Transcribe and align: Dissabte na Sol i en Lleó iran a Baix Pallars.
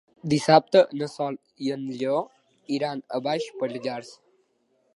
Dissabte 0.31 0.79
na 1.01 1.09
Sol 1.15 1.37
i 1.67 1.69
en 1.75 1.83
Lleó 1.99 2.17
iran 2.79 3.05
a 3.19 3.23
Baix 3.29 3.47
Pallars. 3.61 4.11